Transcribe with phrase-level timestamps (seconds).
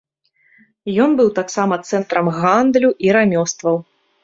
[1.05, 3.75] Ён быў таксама цэнтрам гандлю і рамёстваў.